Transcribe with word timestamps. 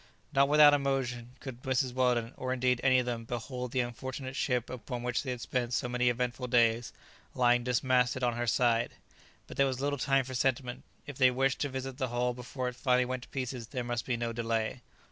Not 0.33 0.49
without 0.49 0.73
emotion 0.73 1.33
could 1.41 1.61
Mrs. 1.61 1.93
Weldon, 1.93 2.33
or 2.35 2.51
indeed 2.51 2.81
any 2.83 2.97
of 2.97 3.05
them, 3.05 3.23
behold 3.23 3.71
the 3.71 3.81
unfortunate 3.81 4.35
ship 4.35 4.67
upon 4.67 5.03
which 5.03 5.21
they 5.21 5.29
had 5.29 5.41
spent 5.41 5.73
so 5.73 5.87
many 5.87 6.09
eventful 6.09 6.47
days, 6.47 6.91
lying 7.35 7.63
dismasted 7.63 8.23
on 8.23 8.33
her 8.33 8.47
side. 8.47 8.93
But 9.45 9.57
there 9.57 9.67
was 9.67 9.79
little 9.79 9.99
time 9.99 10.25
for 10.25 10.33
sentiment. 10.33 10.81
If 11.05 11.19
they 11.19 11.29
wished 11.29 11.59
to 11.61 11.69
visit 11.69 11.99
the 11.99 12.07
hull 12.07 12.33
before 12.33 12.67
it 12.67 12.75
finally 12.75 13.05
went 13.05 13.21
to 13.21 13.29
pieces 13.29 13.67
there 13.67 13.83
must 13.83 14.07
be 14.07 14.17
no 14.17 14.33
delay. 14.33 14.81